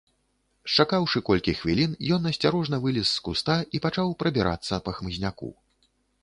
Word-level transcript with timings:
Счакаўшы 0.75 1.19
колькі 1.27 1.53
хвілін, 1.59 1.91
ён 2.17 2.21
асцярожна 2.31 2.79
вылез 2.85 3.05
з 3.11 3.23
куста 3.27 3.59
і 3.77 3.83
пачаў 3.85 4.15
прабірацца 4.25 4.81
па 4.89 4.97
хмызняку. 4.99 5.53